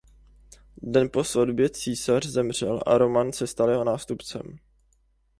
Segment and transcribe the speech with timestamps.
[0.77, 4.57] Den po svatbě císař zemřel a Roman se stal jeho nástupcem.